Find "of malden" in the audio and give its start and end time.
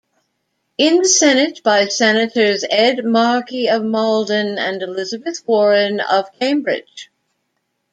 3.69-4.57